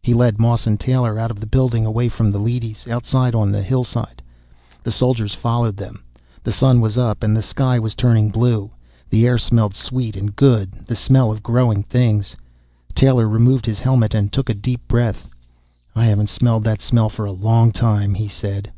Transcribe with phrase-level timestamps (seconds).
[0.00, 3.50] He led Moss and Taylor out of the building, away from the leadys, outside on
[3.50, 4.22] the hillside.
[4.84, 6.04] The soldiers followed them.
[6.44, 8.70] The Sun was up and the sky was turning blue.
[9.10, 12.36] The air smelled sweet and good, the smell of growing things.
[12.94, 15.26] Taylor removed his helmet and took a deep breath.
[15.96, 18.70] "I haven't smelled that smell for a long time," he said.